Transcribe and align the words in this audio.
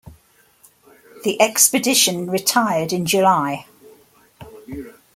The 1.23 1.39
expedition 1.39 2.31
retired 2.31 2.91
in 2.91 3.05
July. 3.05 3.67